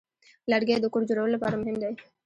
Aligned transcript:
لرګی 0.51 0.77
د 0.81 0.85
کور 0.93 1.03
جوړولو 1.09 1.33
لپاره 1.35 1.55
مهم 1.61 1.77
دی. 1.81 1.93